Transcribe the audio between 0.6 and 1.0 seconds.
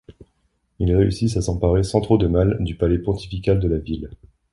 Ils